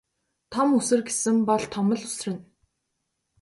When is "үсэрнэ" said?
2.09-2.39